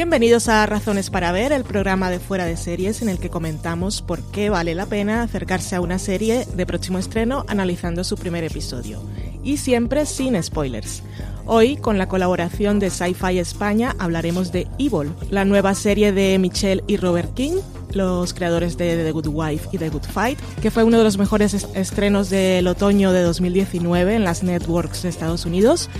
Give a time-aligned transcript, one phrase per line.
[0.00, 4.00] Bienvenidos a Razones para Ver, el programa de fuera de series en el que comentamos
[4.00, 8.42] por qué vale la pena acercarse a una serie de próximo estreno analizando su primer
[8.42, 9.02] episodio.
[9.44, 11.02] Y siempre sin spoilers.
[11.44, 16.82] Hoy, con la colaboración de Sci-Fi España, hablaremos de Evil, la nueva serie de Michelle
[16.86, 17.58] y Robert King,
[17.92, 21.18] los creadores de The Good Wife y The Good Fight, que fue uno de los
[21.18, 25.90] mejores estrenos del otoño de 2019 en las networks de Estados Unidos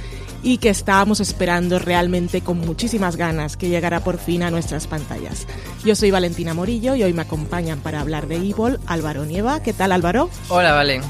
[0.42, 5.46] y que estábamos esperando realmente con muchísimas ganas que llegara por fin a nuestras pantallas.
[5.84, 9.62] Yo soy Valentina Morillo y hoy me acompañan para hablar de Evil Álvaro Nieva.
[9.62, 10.30] ¿Qué tal Álvaro?
[10.48, 11.02] Hola, Valen.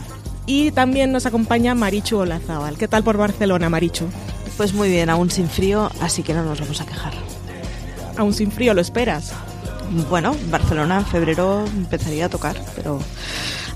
[0.46, 2.76] Y también nos acompaña Marichu Olazábal.
[2.76, 4.06] ¿Qué tal por Barcelona, Marichu?
[4.56, 7.12] Pues muy bien, aún sin frío, así que no nos vamos a quejar.
[8.16, 9.32] ¿Aún sin frío lo esperas?
[10.08, 13.00] Bueno, Barcelona en febrero empezaría a tocar, pero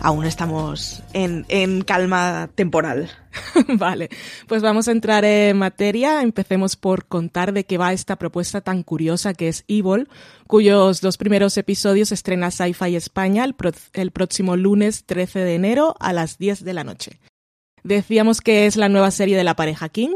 [0.01, 3.11] aún estamos en, calma temporal.
[3.69, 4.11] vale,
[4.47, 6.23] pues vamos a entrar en materia.
[6.23, 10.09] Empecemos por contar de qué va esta propuesta tan curiosa que es Evil,
[10.47, 13.57] cuyos dos primeros episodios estrena Sci-Fi España el,
[13.93, 17.19] el próximo lunes 13 de enero a las 10 de la noche.
[17.83, 20.15] Decíamos que es la nueva serie de la pareja King,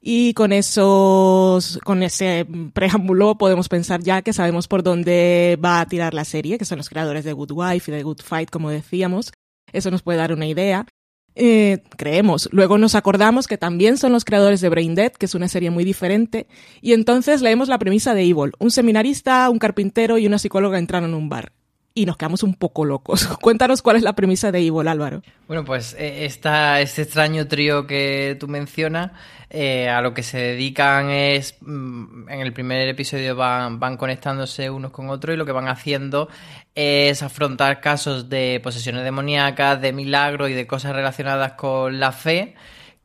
[0.00, 5.86] y con esos, con ese preámbulo podemos pensar ya que sabemos por dónde va a
[5.86, 8.70] tirar la serie, que son los creadores de Good Wife y de Good Fight, como
[8.70, 9.32] decíamos.
[9.72, 10.86] Eso nos puede dar una idea.
[11.34, 12.48] Eh, creemos.
[12.52, 15.70] Luego nos acordamos que también son los creadores de Brain Dead, que es una serie
[15.70, 16.46] muy diferente.
[16.80, 18.52] Y entonces leemos la premisa de Evil.
[18.58, 21.52] Un seminarista, un carpintero y una psicóloga entraron en un bar
[21.98, 23.26] y nos quedamos un poco locos.
[23.40, 25.22] Cuéntanos cuál es la premisa de Evil, Álvaro.
[25.48, 29.10] Bueno, pues eh, esta, este extraño trío que tú mencionas,
[29.50, 34.70] eh, a lo que se dedican es, mm, en el primer episodio van, van conectándose
[34.70, 36.28] unos con otros y lo que van haciendo
[36.74, 42.54] es afrontar casos de posesiones demoníacas, de milagros y de cosas relacionadas con la fe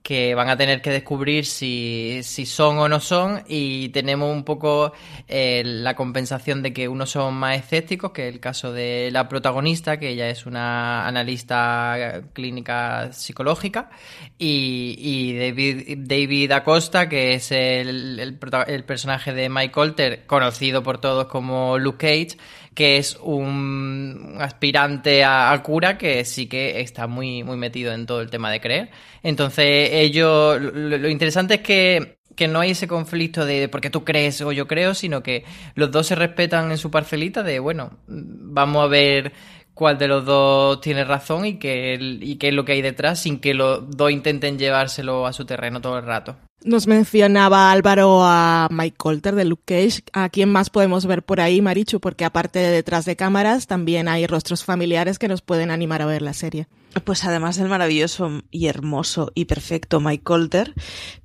[0.04, 4.44] que van a tener que descubrir si, si son o no son y tenemos un
[4.44, 4.92] poco
[5.30, 9.30] eh, la compensación de que unos son más escépticos, que es el caso de la
[9.30, 13.92] protagonista, que ella es una analista clínica psicológica,
[14.38, 20.98] y, y David, David Acosta, que es el, el, personaje de Mike Colter, conocido por
[20.98, 22.38] todos como Luke Cage,
[22.74, 28.22] que es un aspirante a, cura que sí que está muy, muy metido en todo
[28.22, 28.90] el tema de creer.
[29.22, 34.42] Entonces, ellos, lo, interesante es que que no hay ese conflicto de porque tú crees
[34.42, 35.44] o yo creo, sino que
[35.76, 39.34] los dos se respetan en su parcelita de, bueno, vamos a ver
[39.74, 43.20] cuál de los dos tiene razón y qué, y qué es lo que hay detrás
[43.20, 46.38] sin que los dos intenten llevárselo a su terreno todo el rato.
[46.64, 50.02] Nos mencionaba Álvaro a Mike Colter de Luke Cage.
[50.14, 52.00] ¿A quién más podemos ver por ahí, Marichu?
[52.00, 56.06] Porque aparte de detrás de cámaras, también hay rostros familiares que nos pueden animar a
[56.06, 56.68] ver la serie.
[57.02, 60.74] Pues además del maravilloso y hermoso y perfecto Mike Colter,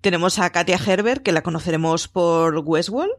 [0.00, 3.12] tenemos a Katia Herbert, que la conoceremos por Westworld,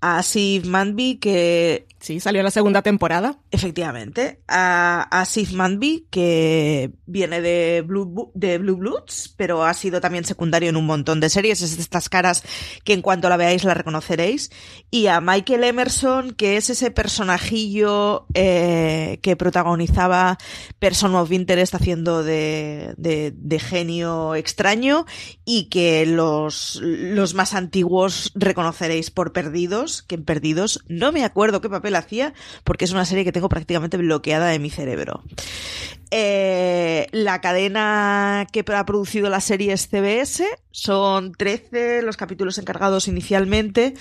[0.00, 3.40] a Steve Manby, que Sí, salió la segunda temporada.
[3.50, 4.40] Efectivamente.
[4.46, 10.24] A, a Sif Manby, que viene de Blue, de Blue Bloods, pero ha sido también
[10.24, 11.60] secundario en un montón de series.
[11.60, 12.44] Es de estas caras
[12.84, 14.50] que en cuanto la veáis la reconoceréis.
[14.92, 20.38] Y a Michael Emerson, que es ese personajillo eh, que protagonizaba
[20.78, 25.04] Person of Interest haciendo de, de, de, genio extraño
[25.44, 31.60] y que los, los más antiguos reconoceréis por Perdidos, que en Perdidos no me acuerdo
[31.60, 32.34] qué papel hacía,
[32.64, 35.22] porque es una serie que tengo prácticamente bloqueada de mi cerebro.
[36.10, 43.08] Eh, la cadena que ha producido la serie es CBS, son 13 los capítulos encargados
[43.08, 43.94] inicialmente,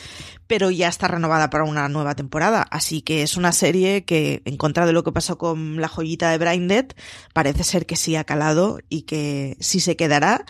[0.47, 4.55] pero ya está renovada para una nueva temporada, así que es una serie que, en
[4.55, 6.87] contra de lo que pasó con la joyita de Braindead,
[7.33, 10.45] parece ser que sí ha calado y que sí se quedará.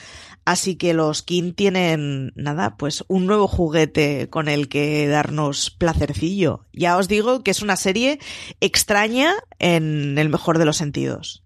[0.47, 6.65] Así que los King tienen, nada, pues un nuevo juguete con el que darnos placercillo.
[6.71, 8.17] Ya os digo que es una serie
[8.61, 11.43] extraña en el mejor de los sentidos.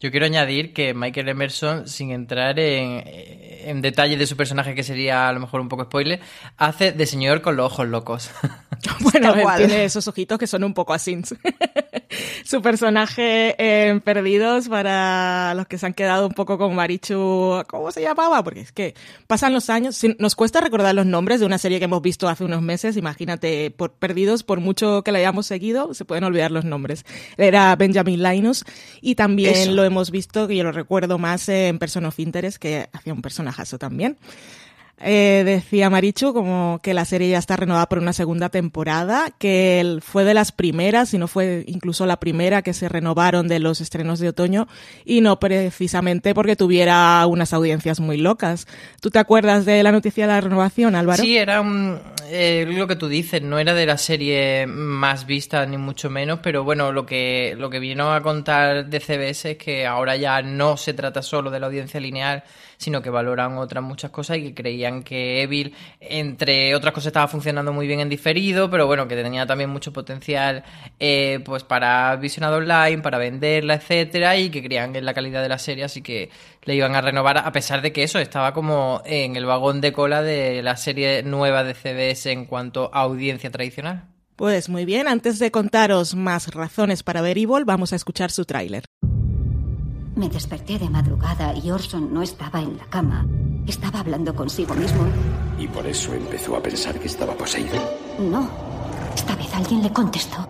[0.00, 4.82] Yo quiero añadir que Michael Emerson, sin entrar en, en detalle de su personaje, que
[4.82, 6.18] sería a lo mejor un poco spoiler,
[6.56, 8.30] hace de señor con los ojos locos.
[9.00, 11.16] bueno, tiene esos ojitos que son un poco así.
[12.46, 17.90] su personaje en Perdidos para los que se han quedado un poco con Marichu, ¿cómo
[17.90, 18.44] se llamaba?
[18.44, 18.94] Porque es que
[19.26, 22.44] pasan los años, nos cuesta recordar los nombres de una serie que hemos visto hace
[22.44, 26.64] unos meses, imagínate, por Perdidos, por mucho que la hayamos seguido, se pueden olvidar los
[26.64, 27.04] nombres.
[27.36, 28.64] Era Benjamin Linus
[29.00, 32.88] y también lo hemos visto, que yo lo recuerdo más en Person of Interest, que
[32.92, 34.18] hacía un personajazo también.
[34.98, 39.98] Eh, decía Marichu como que la serie ya está renovada por una segunda temporada, que
[40.00, 43.82] fue de las primeras, y no fue incluso la primera que se renovaron de los
[43.82, 44.68] estrenos de otoño,
[45.04, 48.66] y no precisamente porque tuviera unas audiencias muy locas.
[49.02, 51.22] ¿Tú te acuerdas de la noticia de la renovación, Álvaro?
[51.22, 51.62] Sí, era
[52.30, 56.40] eh, lo que tú dices, no era de la serie más vista ni mucho menos,
[56.42, 60.40] pero bueno, lo que, lo que vino a contar de CBS es que ahora ya
[60.40, 62.44] no se trata solo de la audiencia lineal,
[62.78, 67.28] sino que valoran otras muchas cosas y que creían que Evil, entre otras cosas, estaba
[67.28, 70.64] funcionando muy bien en diferido, pero bueno, que tenía también mucho potencial
[70.98, 75.48] eh, pues para visionado online, para venderla, etcétera, y que creían en la calidad de
[75.48, 76.30] la serie, así que
[76.64, 79.92] le iban a renovar, a pesar de que eso estaba como en el vagón de
[79.92, 84.04] cola de la serie nueva de CBS en cuanto a audiencia tradicional.
[84.36, 88.44] Pues muy bien, antes de contaros más razones para ver Evil, vamos a escuchar su
[88.44, 88.84] tráiler.
[90.16, 93.26] Me desperté de madrugada y Orson no estaba en la cama.
[93.66, 95.04] Estaba hablando consigo mismo.
[95.58, 97.76] ¿Y por eso empezó a pensar que estaba poseído?
[98.18, 98.48] No.
[99.14, 100.48] Esta vez alguien le contestó.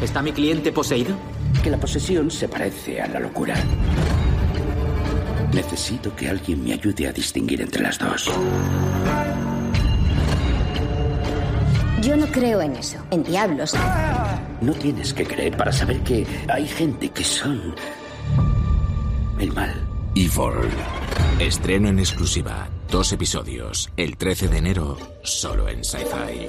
[0.00, 1.14] ¿Está mi cliente poseído?
[1.62, 3.56] Que la posesión se parece a la locura.
[5.52, 8.30] Necesito que alguien me ayude a distinguir entre las dos.
[12.00, 13.74] Yo no creo en eso, en diablos.
[14.62, 17.74] No tienes que creer para saber que hay gente que son
[19.44, 19.74] el mal.
[20.14, 20.70] Evil.
[21.38, 22.68] Estreno en exclusiva.
[22.90, 23.90] Dos episodios.
[23.96, 26.48] El 13 de enero, solo en Sci-Fi.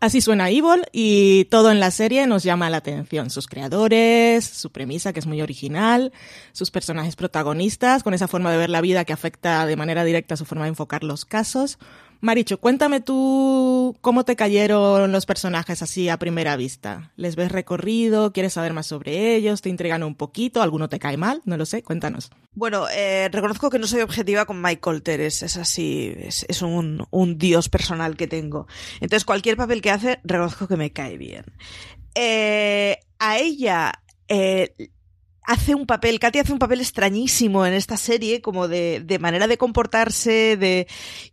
[0.00, 3.28] Así suena Evil y todo en la serie nos llama la atención.
[3.30, 6.12] Sus creadores, su premisa que es muy original,
[6.52, 10.36] sus personajes protagonistas con esa forma de ver la vida que afecta de manera directa
[10.36, 11.78] su forma de enfocar los casos.
[12.20, 17.12] Maricho, cuéntame tú cómo te cayeron los personajes así a primera vista.
[17.16, 18.32] ¿Les ves recorrido?
[18.32, 19.62] ¿Quieres saber más sobre ellos?
[19.62, 20.60] ¿Te intrigan un poquito?
[20.60, 21.42] ¿Alguno te cae mal?
[21.44, 22.30] No lo sé, cuéntanos.
[22.54, 27.06] Bueno, eh, reconozco que no soy objetiva con Mike Colter, es, así, es, un,
[27.38, 28.66] dios personal que tengo.
[29.00, 31.44] Entonces, cualquier papel que hace, reconozco que me cae bien.
[32.16, 33.92] Eh, a ella
[34.26, 34.74] eh,
[35.48, 39.46] hace un papel, Katy hace un papel extrañísimo en esta serie, como de, de manera
[39.46, 40.86] de comportarse, de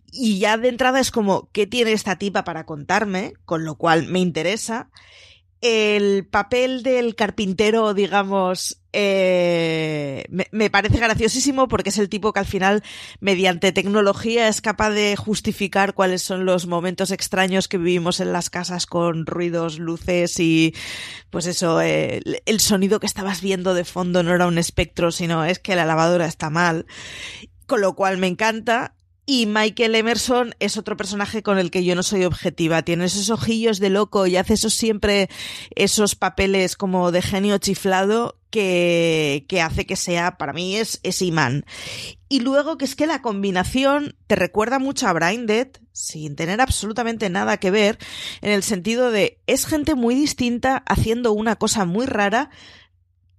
[0.10, 3.34] y ya de entrada es como, ¿qué tiene esta tipa para contarme?
[3.44, 4.90] Con lo cual me interesa.
[5.62, 12.46] El papel del carpintero, digamos, eh, me, parece graciosísimo porque es el tipo que al
[12.46, 12.82] final,
[13.20, 18.50] mediante tecnología, es capaz de justificar cuáles son los momentos extraños que vivimos en las
[18.50, 20.74] casas con ruidos, luces y,
[21.30, 25.44] pues eso, eh, el sonido que estabas viendo de fondo no era un espectro, sino
[25.44, 26.86] es que la lavadora está mal.
[27.68, 28.96] Con lo cual me encanta.
[29.26, 32.84] Y Michael Emerson es otro personaje con el que yo no soy objetiva.
[32.84, 35.30] Tiene esos ojillos de loco y hace esos siempre
[35.76, 41.22] esos papeles como de genio chiflado que, que hace que sea, para mí es, es
[41.22, 41.66] imán.
[42.30, 47.30] Y luego que es que la combinación te recuerda mucho a Dead sin tener absolutamente
[47.30, 47.98] nada que ver,
[48.42, 52.50] en el sentido de es gente muy distinta haciendo una cosa muy rara,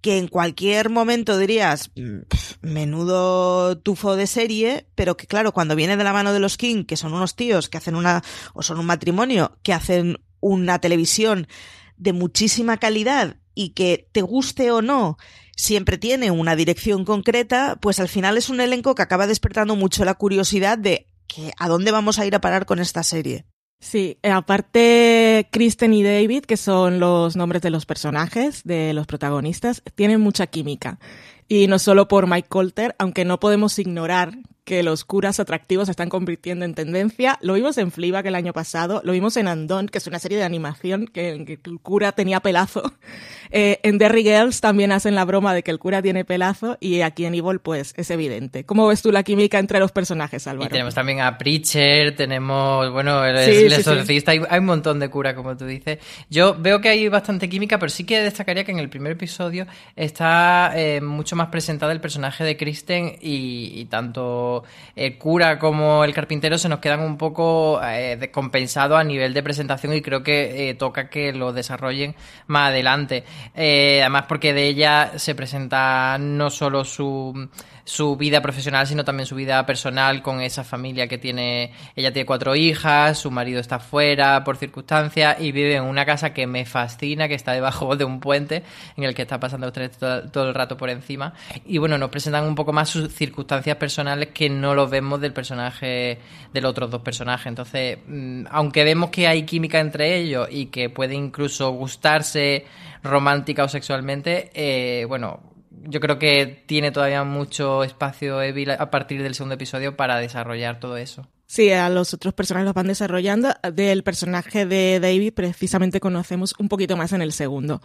[0.07, 2.19] que en cualquier momento dirías, mm,
[2.61, 6.85] menudo tufo de serie, pero que claro, cuando viene de la mano de los King,
[6.85, 8.23] que son unos tíos que hacen una,
[8.53, 11.49] o son un matrimonio, que hacen una televisión
[11.97, 15.17] de muchísima calidad y que te guste o no,
[15.57, 20.05] siempre tiene una dirección concreta, pues al final es un elenco que acaba despertando mucho
[20.05, 23.45] la curiosidad de que a dónde vamos a ir a parar con esta serie.
[23.79, 29.05] Sí, eh, aparte Kristen y David, que son los nombres de los personajes, de los
[29.05, 30.99] protagonistas, tienen mucha química.
[31.47, 35.91] Y no solo por Mike Colter, aunque no podemos ignorar que los curas atractivos se
[35.91, 37.39] están convirtiendo en tendencia.
[37.41, 40.37] Lo vimos en Fleabag el año pasado, lo vimos en Andon, que es una serie
[40.37, 42.83] de animación que, el cura tenía pelazo.
[43.49, 46.99] Eh, en Derry Girls también hacen la broma de que el cura tiene pelazo y
[46.99, 48.65] aquí en Evil pues es evidente.
[48.65, 50.67] ¿Cómo ves tú la química entre los personajes, Álvaro?
[50.67, 55.09] Y tenemos también a Preacher, tenemos, bueno, el, el exorcista, hay, hay, un montón de
[55.09, 55.99] cura, como tú dices.
[56.29, 59.65] Yo veo que hay bastante química, pero sí que destacaría que en el primer episodio
[59.95, 64.56] está eh, mucho más presentada el personaje de Kristen y tanto
[64.95, 69.43] el cura como el carpintero se nos quedan un poco eh, descompensados a nivel de
[69.43, 72.15] presentación y creo que eh, toca que lo desarrollen
[72.47, 73.23] más adelante.
[73.55, 77.49] Eh, además porque de ella se presenta no solo su
[77.87, 81.71] su vida profesional, sino también su vida personal con esa familia que tiene.
[81.95, 86.33] Ella tiene cuatro hijas, su marido está fuera por circunstancias y vive en una casa
[86.33, 88.63] que me fascina, que está debajo de un puente
[88.97, 91.33] en el que está pasando todo, todo el rato por encima.
[91.65, 95.31] Y bueno, nos presentan un poco más sus circunstancias personales que no lo vemos del
[95.31, 96.19] personaje,
[96.53, 97.47] de los otros dos personajes.
[97.47, 102.65] Entonces, mm, aunque vemos que hay química entre ellos y que puede incluso gustarse
[103.01, 105.39] romántica o sexualmente, eh, bueno,
[105.83, 110.79] yo creo que tiene todavía mucho espacio Evil a partir del segundo episodio para desarrollar
[110.79, 111.27] todo eso.
[111.45, 113.49] Sí, a los otros personajes los van desarrollando.
[113.73, 117.81] Del personaje de David precisamente conocemos un poquito más en el segundo.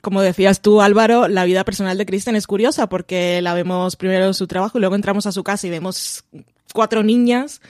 [0.00, 4.26] Como decías tú, Álvaro, la vida personal de Kristen es curiosa porque la vemos primero
[4.26, 6.24] en su trabajo y luego entramos a su casa y vemos
[6.72, 7.60] cuatro niñas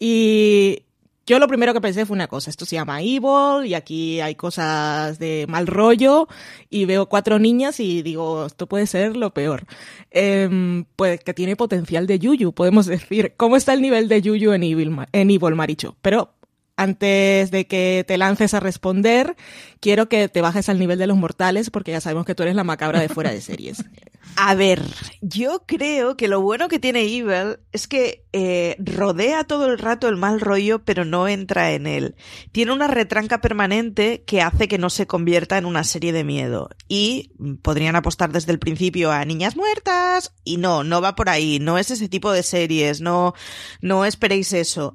[0.00, 0.82] y,
[1.26, 4.34] yo lo primero que pensé fue una cosa, esto se llama Evil y aquí hay
[4.34, 6.28] cosas de mal rollo
[6.68, 9.64] y veo cuatro niñas y digo, esto puede ser lo peor.
[10.10, 13.34] Eh, pues que tiene potencial de Yuyu, podemos decir.
[13.36, 15.96] ¿Cómo está el nivel de Yuyu en Evil, en Evil Maricho?
[16.02, 16.34] Pero
[16.80, 19.36] antes de que te lances a responder,
[19.80, 22.54] quiero que te bajes al nivel de los mortales porque ya sabemos que tú eres
[22.54, 23.84] la macabra de fuera de series.
[24.36, 24.82] A ver,
[25.20, 30.08] yo creo que lo bueno que tiene Evil es que eh, rodea todo el rato
[30.08, 32.14] el mal rollo, pero no entra en él.
[32.52, 36.70] Tiene una retranca permanente que hace que no se convierta en una serie de miedo.
[36.88, 41.58] Y podrían apostar desde el principio a niñas muertas, y no, no va por ahí,
[41.58, 43.34] no es ese tipo de series, no,
[43.82, 44.94] no esperéis eso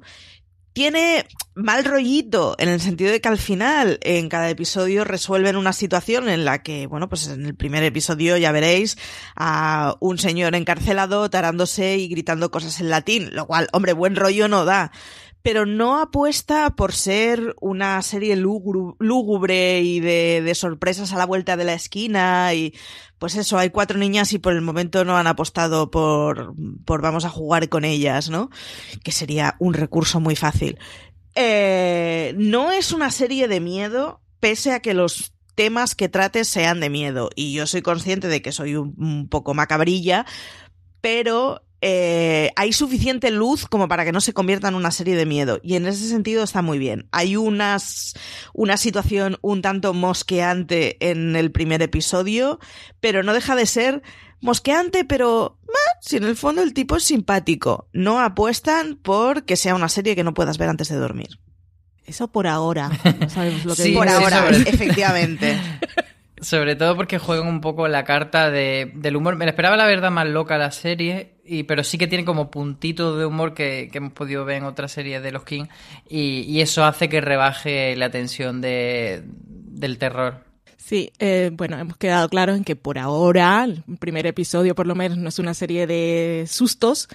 [0.76, 5.72] tiene mal rollito en el sentido de que al final en cada episodio resuelven una
[5.72, 8.98] situación en la que, bueno, pues en el primer episodio ya veréis
[9.36, 14.48] a un señor encarcelado tarándose y gritando cosas en latín, lo cual, hombre, buen rollo
[14.48, 14.92] no da
[15.46, 21.62] pero no apuesta por ser una serie lúgubre y de, sorpresas a la vuelta de
[21.62, 22.74] la esquina y
[23.20, 26.52] pues eso, hay cuatro niñas y por el momento no han apostado por,
[26.84, 28.50] por vamos a jugar con ellas, ¿no?
[29.04, 30.80] Que sería un recurso muy fácil.
[31.36, 36.80] Eh, no es una serie de miedo, pese a que los temas que trates sean
[36.80, 37.30] de miedo.
[37.36, 40.26] Y yo soy consciente de que soy un, un poco macabrilla,
[41.00, 45.26] pero eh, hay suficiente luz como para que no se convierta en una serie de
[45.26, 45.60] miedo.
[45.62, 47.08] Y en ese sentido está muy bien.
[47.12, 48.14] Hay unas,
[48.54, 52.58] una situación un tanto mosqueante en el primer episodio,
[53.00, 54.02] pero no deja de ser
[54.40, 55.58] mosqueante, pero
[56.00, 57.88] si en el fondo el tipo es simpático.
[57.92, 61.38] No apuestan por que sea una serie que no puedas ver antes de dormir.
[62.06, 62.90] Eso por ahora.
[63.20, 65.58] No sabemos lo que sí, por ahora, efectivamente.
[66.40, 69.36] Sobre todo porque juegan un poco la carta de, del humor.
[69.36, 73.18] Me esperaba la verdad más loca la serie, y, pero sí que tiene como puntitos
[73.18, 75.64] de humor que, hemos podido ver en otras series de los King.
[76.08, 80.44] Y, eso hace que rebaje la tensión de, del terror.
[80.76, 84.94] Sí, eh, bueno, hemos quedado claros en que por ahora, el primer episodio por lo
[84.94, 87.08] menos, no es una serie de sustos,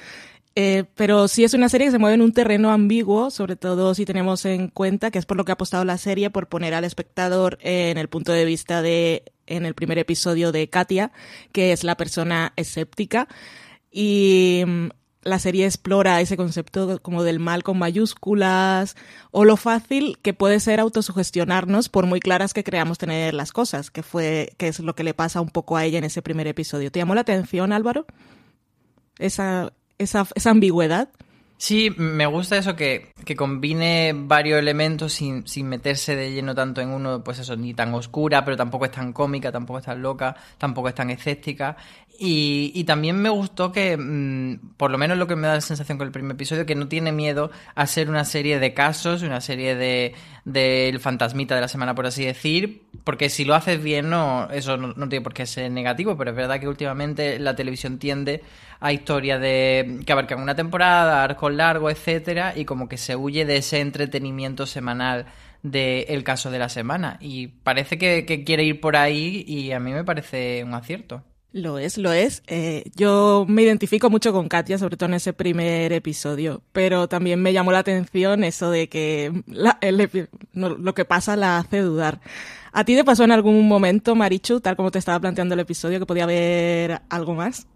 [0.56, 3.96] eh, pero sí es una serie que se mueve en un terreno ambiguo, sobre todo
[3.96, 6.74] si tenemos en cuenta que es por lo que ha apostado la serie, por poner
[6.74, 11.12] al espectador en el punto de vista de, en el primer episodio de Katia,
[11.54, 13.30] que es la persona escéptica.
[13.92, 14.88] Y mm,
[15.24, 18.96] la serie explora ese concepto como del mal con mayúsculas
[19.32, 23.92] o lo fácil que puede ser autosugestionarnos por muy claras que creamos tener las cosas,
[23.92, 26.48] que fue que es lo que le pasa un poco a ella en ese primer
[26.48, 26.92] episodio.
[26.92, 28.06] ¿Te llamó la atención, Álvaro?
[29.20, 31.10] Esa esa, ambigüedad.
[31.58, 36.82] Sí, me gusta eso que, que combine varios elementos sin, sin, meterse de lleno tanto
[36.82, 40.02] en uno, pues eso, ni tan oscura, pero tampoco es tan cómica, tampoco es tan
[40.02, 41.78] loca, tampoco es tan escéptica.
[42.24, 45.62] Y, y también me gustó que, mm, por lo menos lo que me da la
[45.62, 49.24] sensación con el primer episodio, que no tiene miedo a ser una serie de casos,
[49.24, 50.14] una serie de
[50.46, 54.78] del fantasmita de la semana, por así decir, porque si lo haces bien, no, eso
[54.78, 58.44] no, tiene por qué ser negativo, pero es verdad que últimamente la televisión tiende
[58.80, 63.46] a historias de que abarcan una temporada, arcos largos, etcétera, y como que se huye
[63.46, 65.26] de ese entretenimiento semanal
[65.64, 67.18] del el caso de la semana.
[67.20, 71.24] Y parece que, quiere ir por ahí y a mí me parece un acierto.
[71.54, 72.44] Lo es, lo es.
[72.48, 77.42] Eh, yo me identifico mucho con Katia, sobre todo en ese primer episodio, pero también
[77.42, 79.44] me llamó la atención eso de que
[80.54, 82.22] lo que pasa la hace dudar.
[82.72, 86.00] ¿A ti te pasó en algún momento, Marichu, tal como te estaba planteando el episodio,
[86.00, 87.68] que podía haber algo más?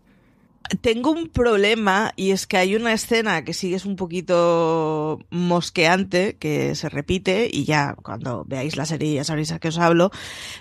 [0.81, 6.37] Tengo un problema y es que hay una escena que sigue es un poquito mosqueante,
[6.37, 10.11] que se repite y ya cuando veáis la serie ya sabréis a qué os hablo,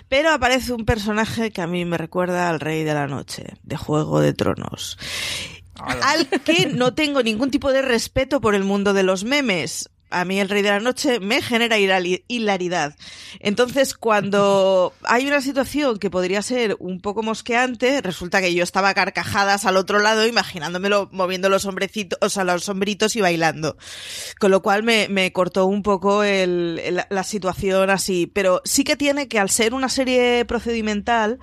[0.09, 3.77] pero aparece un personaje que a mí me recuerda al Rey de la Noche, de
[3.77, 4.97] Juego de Tronos.
[5.77, 10.25] Al que no tengo ningún tipo de respeto por el mundo de los memes, a
[10.25, 12.95] mí el Rey de la Noche me genera hilaridad.
[13.39, 18.93] Entonces, cuando hay una situación que podría ser un poco mosqueante, resulta que yo estaba
[18.93, 23.77] carcajadas al otro lado, imaginándomelo moviendo los hombrecitos, o sea, los sombritos y bailando.
[24.39, 28.27] Con lo cual me, me cortó un poco el, la situación así.
[28.27, 31.39] Pero sí que tiene que al ser una serie procedimental,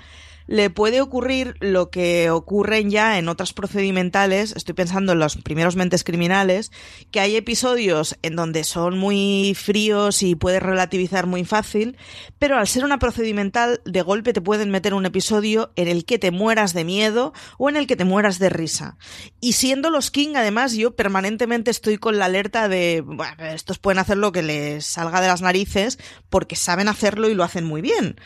[0.46, 5.76] le puede ocurrir lo que ocurren ya en otras procedimentales, estoy pensando en los primeros
[5.76, 6.72] mentes criminales,
[7.10, 11.96] que hay episodios en donde son muy fríos y puedes relativizar muy fácil,
[12.38, 16.18] pero al ser una procedimental, de golpe te pueden meter un episodio en el que
[16.18, 18.96] te mueras de miedo o en el que te mueras de risa.
[19.40, 23.98] Y siendo los King, además, yo permanentemente estoy con la alerta de, bueno, estos pueden
[23.98, 25.98] hacer lo que les salga de las narices
[26.30, 28.16] porque saben hacerlo y lo hacen muy bien.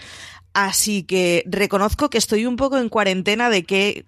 [0.56, 4.06] Así que reconozco que estoy un poco en cuarentena de qué,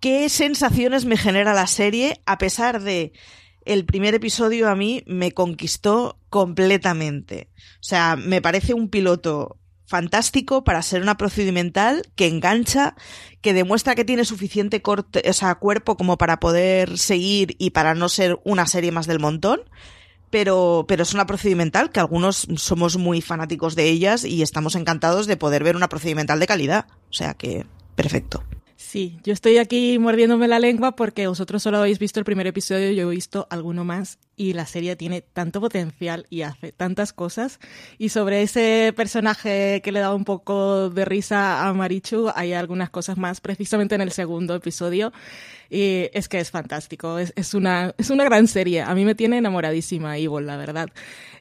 [0.00, 3.14] qué sensaciones me genera la serie, a pesar de
[3.64, 7.48] el primer episodio a mí me conquistó completamente.
[7.76, 12.94] O sea, me parece un piloto fantástico para ser una procedimental que engancha,
[13.40, 17.94] que demuestra que tiene suficiente corte, o sea, cuerpo como para poder seguir y para
[17.94, 19.62] no ser una serie más del montón
[20.36, 25.26] pero, pero es una procedimental que algunos somos muy fanáticos de ellas y estamos encantados
[25.26, 26.84] de poder ver una procedimental de calidad.
[27.08, 27.64] O sea que,
[27.94, 28.42] perfecto.
[28.96, 32.92] Sí, yo estoy aquí mordiéndome la lengua porque vosotros solo habéis visto el primer episodio,
[32.92, 37.60] yo he visto alguno más y la serie tiene tanto potencial y hace tantas cosas.
[37.98, 42.88] Y sobre ese personaje que le da un poco de risa a Marichu, hay algunas
[42.88, 45.12] cosas más precisamente en el segundo episodio.
[45.68, 48.80] Y es que es fantástico, es, una, es una gran serie.
[48.80, 50.88] A mí me tiene enamoradísima Evil, la verdad.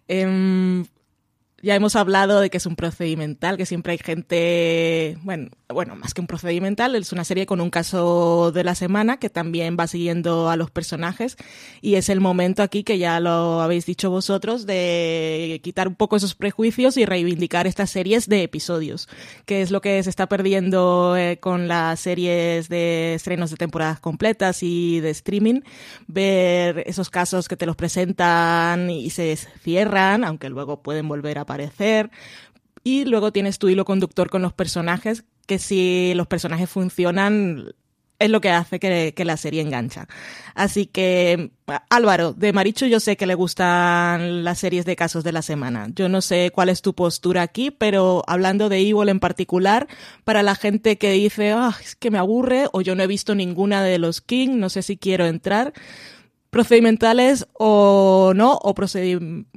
[0.09, 0.83] Eh,
[1.65, 6.13] ya hemos hablado de que es un procedimental, que siempre hay gente, bueno, bueno, más
[6.13, 9.87] que un procedimental, es una serie con un caso de la semana que también va
[9.87, 11.37] siguiendo a los personajes
[11.81, 16.17] y es el momento aquí que ya lo habéis dicho vosotros de quitar un poco
[16.17, 19.09] esos prejuicios y reivindicar estas series de episodios,
[19.47, 23.99] que es lo que se está perdiendo eh, con las series de estrenos de temporadas
[23.99, 25.61] completas y de streaming,
[26.05, 31.41] ver esos casos que te los presentan y se cierran, aunque luego pueden volver a
[31.41, 31.54] aparecer.
[32.83, 37.73] Y luego tienes tu hilo conductor con los personajes, que si los personajes funcionan,
[38.19, 40.07] es lo que hace que, la serie engancha.
[40.53, 41.51] Así que,
[41.89, 45.87] Álvaro, de Maricho yo sé que le gustan las series de casos de la semana.
[45.95, 49.87] Yo no sé cuál es tu postura aquí, pero hablando de Evil en particular,
[50.23, 53.35] para la gente que dice, ah, es que me aburre, o yo no he visto
[53.35, 55.73] ninguna de los King, no sé si quiero entrar,
[56.51, 59.47] procedimentales o no, o procedimentales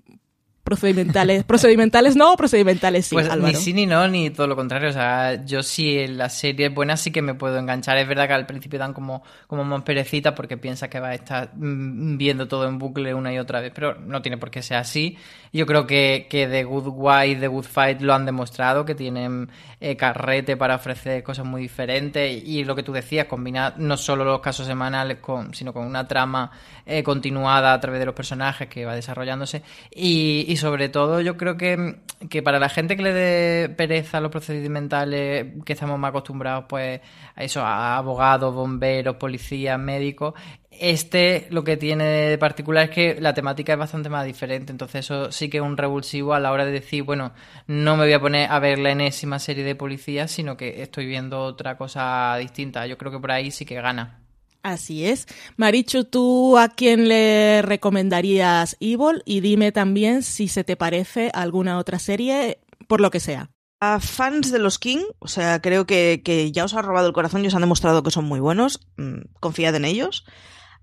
[0.68, 1.44] procedimentales.
[1.44, 3.14] procedimentales no, procedimentales sí.
[3.14, 4.90] Pues ni sí ni no, ni todo lo contrario.
[4.90, 7.96] O sea, yo sí la serie es buena, sí que me puedo enganchar.
[7.98, 11.14] Es verdad que al principio dan como, como más perecita porque piensa que va a
[11.14, 14.62] estar mm, viendo todo en bucle una y otra vez, pero no tiene por qué
[14.62, 15.16] ser así.
[15.52, 19.48] Yo creo que, que The Good Wife, The Good Fight lo han demostrado, que tienen
[19.80, 24.24] eh, carrete para ofrecer cosas muy diferentes y lo que tú decías, combinar no solo
[24.24, 26.50] los casos semanales, con, sino con una trama
[26.84, 31.56] eh, continuada a través de los personajes que va desarrollándose y sobre todo yo creo
[31.56, 36.10] que, que, para la gente que le dé pereza a los procedimentales, que estamos más
[36.10, 37.00] acostumbrados pues
[37.34, 40.34] a eso, a abogados, bomberos, policías, médicos,
[40.70, 45.06] este lo que tiene de particular es que la temática es bastante más diferente, entonces
[45.06, 47.32] eso sí que es un revulsivo a la hora de decir, bueno,
[47.66, 51.06] no me voy a poner a ver la enésima serie de policías, sino que estoy
[51.06, 52.86] viendo otra cosa distinta.
[52.86, 54.27] Yo creo que por ahí sí que gana.
[54.62, 55.26] Así es.
[55.56, 59.22] Marichu, ¿tú a quién le recomendarías Evil?
[59.24, 63.50] Y dime también si se te parece alguna otra serie, por lo que sea.
[63.80, 67.44] A fans de los King, o sea, creo que, ya os ha robado el corazón
[67.44, 68.80] y os han demostrado que son muy buenos.
[68.96, 70.24] Mm, confiad en ellos.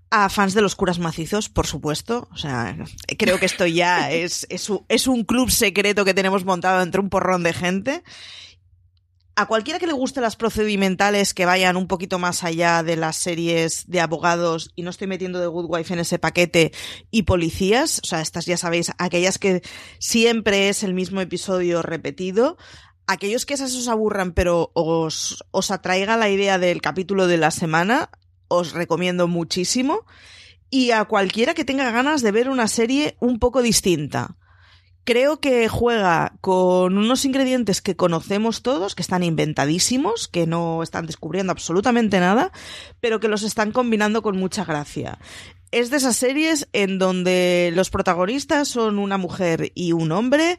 [0.08, 2.28] A fans de los curas macizos, por supuesto.
[2.32, 2.76] O sea,
[3.18, 7.10] creo que esto ya es, es, es un club secreto que tenemos montado entre un
[7.10, 8.02] porrón de gente
[9.36, 13.16] a cualquiera que le guste las procedimentales que vayan un poquito más allá de las
[13.16, 16.72] series de abogados, y no estoy metiendo de Good Wife en ese paquete,
[17.10, 19.62] y policías, o sea, estas ya sabéis, aquellas que
[19.98, 22.56] siempre es el mismo episodio repetido,
[23.06, 27.50] aquellos que esas os aburran pero os, os atraiga la idea del capítulo de la
[27.50, 28.08] semana,
[28.48, 30.06] os recomiendo muchísimo,
[30.70, 34.38] y a cualquiera que tenga ganas de ver una serie un poco distinta
[35.06, 41.06] creo que juega con unos ingredientes que conocemos todos, que están inventadísimos, que no están
[41.06, 42.52] descubriendo absolutamente nada,
[43.00, 45.18] pero que los están combinando con mucha gracia.
[45.70, 50.58] es de esas series en donde los protagonistas son una mujer y un hombre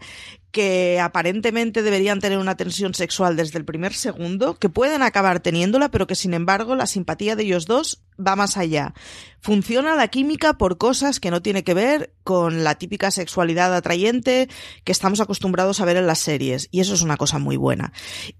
[0.51, 5.89] que aparentemente deberían tener una tensión sexual desde el primer segundo, que pueden acabar teniéndola,
[5.89, 8.93] pero que sin embargo la simpatía de ellos dos va más allá.
[9.39, 14.49] Funciona la química por cosas que no tiene que ver con la típica sexualidad atrayente
[14.83, 17.93] que estamos acostumbrados a ver en las series, y eso es una cosa muy buena.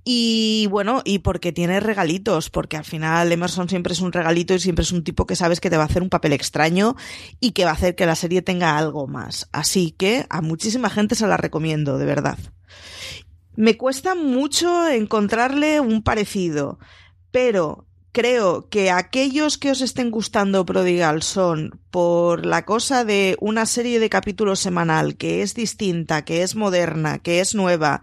[0.04, 4.60] Y bueno, y porque tiene regalitos, porque al final Emerson siempre es un regalito y
[4.60, 6.96] siempre es un tipo que sabes que te va a hacer un papel extraño
[7.39, 9.48] y que va a hacer que la serie tenga algo más.
[9.52, 12.38] Así que a muchísima gente se la recomiendo, de verdad.
[13.56, 16.78] Me cuesta mucho encontrarle un parecido,
[17.32, 23.66] pero creo que aquellos que os estén gustando Prodigal son por la cosa de una
[23.66, 28.02] serie de capítulos semanal que es distinta, que es moderna, que es nueva,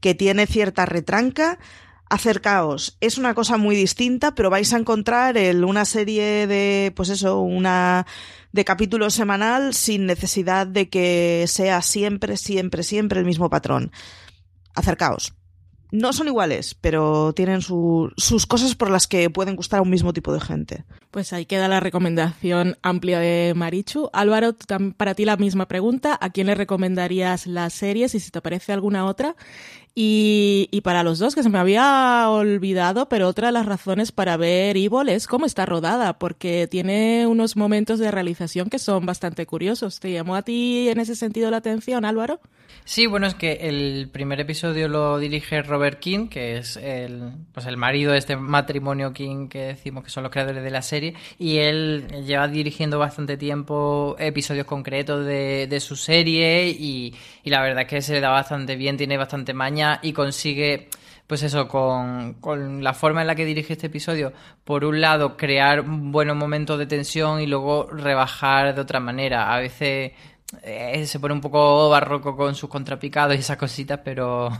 [0.00, 1.58] que tiene cierta retranca,
[2.08, 2.96] acercaos.
[3.00, 8.06] Es una cosa muy distinta, pero vais a encontrar una serie de, pues eso, una
[8.52, 13.90] de capítulo semanal sin necesidad de que sea siempre, siempre, siempre el mismo patrón.
[14.74, 15.34] Acercaos.
[15.90, 20.12] No son iguales, pero tienen sus cosas por las que pueden gustar a un mismo
[20.12, 20.84] tipo de gente.
[21.14, 24.10] Pues ahí queda la recomendación amplia de Marichu.
[24.12, 24.56] Álvaro,
[24.96, 26.18] para ti la misma pregunta.
[26.20, 29.36] ¿A quién le recomendarías las series y si te parece alguna otra?
[29.96, 34.36] Y, para los dos, que se me había olvidado, pero otra de las razones para
[34.36, 39.46] ver Evil es cómo está rodada, porque tiene unos momentos de realización que son bastante
[39.46, 40.00] curiosos.
[40.00, 42.40] ¿Te llamó a ti en ese sentido la atención, Álvaro?
[42.84, 47.66] Sí, bueno, es que el primer episodio lo dirige Robert King, que es el, pues
[47.66, 51.03] el marido de este matrimonio King que decimos que son los creadores de la serie,
[51.38, 57.82] y él lleva dirigiendo bastante tiempo episodios concretos de, su serie y, y la verdad
[57.82, 60.88] es que se le da bastante bien, tiene bastante maña y consigue
[61.26, 65.36] pues eso, con, con, la forma en la que dirige este episodio, por un lado,
[65.36, 69.54] crear buenos momentos de tensión y luego rebajar de otra manera.
[69.54, 70.12] A veces
[70.62, 74.50] eh, se pone un poco barroco con sus contrapicados y esas cositas, pero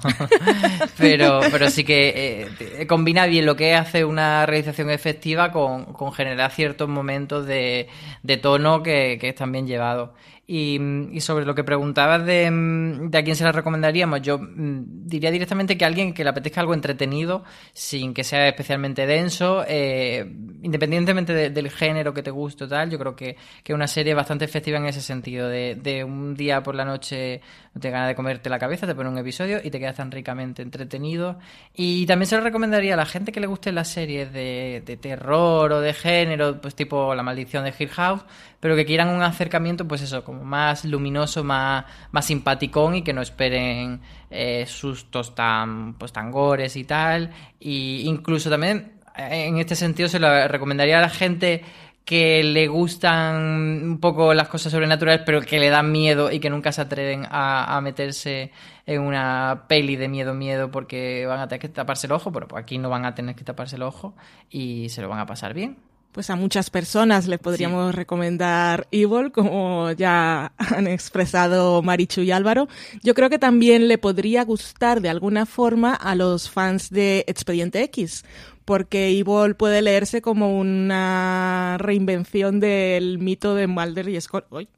[0.99, 6.13] pero, pero sí que eh, combina bien lo que hace una realización efectiva con, con
[6.13, 7.89] generar ciertos momentos de,
[8.23, 10.11] de tono que, que están bien llevados.
[10.47, 10.79] Y,
[11.21, 15.85] sobre lo que preguntabas de, a quién se la recomendaríamos, yo mm, diría directamente que
[15.85, 20.31] a alguien que le apetezca algo entretenido, sin que sea especialmente denso, eh,
[20.63, 24.45] independientemente del género que te guste o tal, yo creo que es una serie bastante
[24.45, 27.41] efectiva en ese sentido, de, de un día por la noche
[27.75, 30.13] no te ganas de comerte la cabeza, te pone un episodio y te quedas tan
[30.13, 31.41] ricamente entretenido.
[31.75, 34.97] Y también se lo recomendaría a la gente que le guste las series de, de
[34.97, 38.25] terror o de género, pues tipo La maldición de Hill House,
[38.65, 43.13] pero que quieran un acercamiento, pues eso, como más luminoso, más, más simpaticón y que
[43.13, 44.01] no esperen
[44.31, 47.31] eh, sustos tan, pues tan gores y tal.
[47.61, 51.63] Y incluso también eh, en este sentido se lo recomendaría a la gente
[52.07, 53.37] que le gustan
[53.85, 57.27] un poco las cosas sobrenaturales, pero que le dan miedo y que nunca se atreven
[57.31, 58.51] a, meterse
[58.87, 62.49] en una peli de miedo, miedo, porque van a tener que taparse el ojo, pero
[62.57, 64.15] aquí no van a tener que taparse el ojo
[64.49, 65.77] y se lo van a pasar bien.
[66.15, 72.69] Pues a muchas personas le podríamos recomendar Evil, como ya han expresado Marichu y Álvaro.
[73.03, 77.83] Yo creo que también le podría gustar de alguna forma a los fans de Expediente
[77.83, 78.25] X,
[78.65, 84.69] porque Evil puede leerse como una reinvención del mito de Mulder y Scully.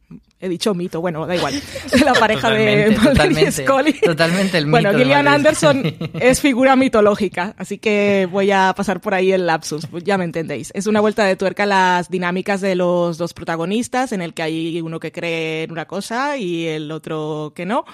[0.41, 1.55] he dicho mito, bueno, da igual.
[2.05, 3.93] la pareja de Mulder y Scully.
[4.01, 4.83] Totalmente el mito.
[4.83, 5.83] Bueno, Gillian Anderson
[6.15, 10.73] es figura mitológica, así que voy a pasar por ahí el lapsus, ya me entendéis.
[10.75, 14.81] Es una vuelta de tuerca las dinámicas de los dos protagonistas, en el que hay
[14.81, 17.85] uno que cree en una cosa y el otro que no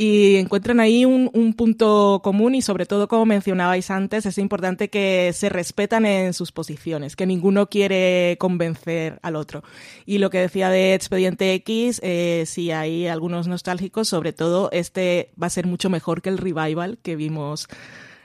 [0.00, 4.90] y encuentran ahí un, un, punto común y sobre todo, como mencionabais antes, es importante
[4.90, 9.64] que se respetan en sus posiciones, que ninguno quiere convencer al otro.
[10.06, 15.48] Y lo que decía de Expediente X, eh, hay algunos nostálgicos, sobre todo este va
[15.48, 17.66] a ser mucho mejor que el revival que vimos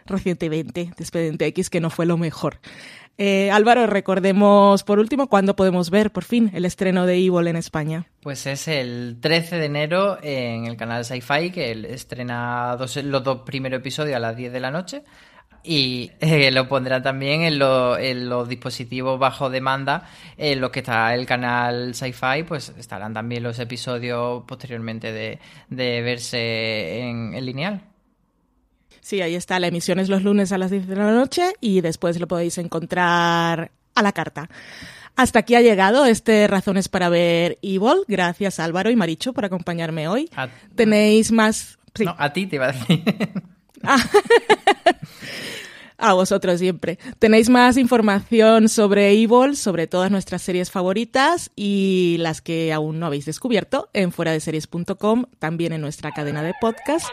[0.05, 2.59] recientemente de Expediente X, que no fue lo mejor.
[3.17, 7.55] Eh, Álvaro, recordemos por último cuándo podemos ver por fin el estreno de Evil en
[7.55, 8.07] España.
[8.21, 13.79] Pues es el 13 de enero en el canal Sci-Fi, que estrena los dos primeros
[13.79, 15.03] episodios a las 10 de la noche.
[15.65, 21.25] Y eh, lo pondrán también en, los dispositivos bajo demanda, en los que está el
[21.25, 27.92] canal Sci-Fi, pues estarán también los episodios posteriormente de, verse en, en lineal.
[29.03, 29.59] Sí, ahí está.
[29.59, 32.57] La emisión es los lunes a las 10 de la noche y después lo podéis
[32.57, 34.49] encontrar a la carta.
[35.17, 38.05] Hasta aquí ha llegado este Razones para ver Evil.
[38.07, 40.29] Gracias Álvaro y Maricho por acompañarme hoy.
[40.75, 41.77] Tenéis más...
[41.99, 43.03] No, a ti te iba a decir.
[45.97, 46.97] A vosotros siempre.
[47.19, 53.05] Tenéis más información sobre Evil, sobre todas nuestras series favoritas y las que aún no
[53.05, 57.07] habéis descubierto en fueradeseries.com, también en nuestra cadena de podcast.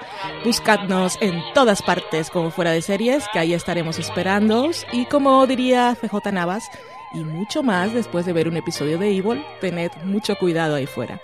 [0.44, 4.86] Buscadnos en todas partes como Fuera de Series, que ahí estaremos esperándoos.
[4.92, 6.64] Y como diría CJ Navas,
[7.12, 11.20] y mucho más después de ver un episodio de Evil, tened mucho cuidado ahí fuera.